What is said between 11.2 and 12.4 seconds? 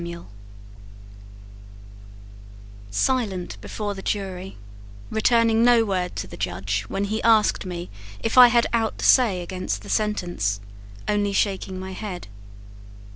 shaking my head.